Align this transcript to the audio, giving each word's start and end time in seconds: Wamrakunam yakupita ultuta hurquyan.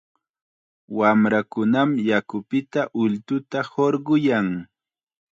Wamrakunam 0.99 1.89
yakupita 2.09 2.81
ultuta 3.03 3.59
hurquyan. 3.71 4.49